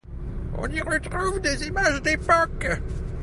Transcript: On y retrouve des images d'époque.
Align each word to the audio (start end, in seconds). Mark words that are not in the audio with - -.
On 0.57 0.67
y 0.71 0.81
retrouve 0.81 1.39
des 1.41 1.67
images 1.67 2.01
d'époque. 2.01 2.65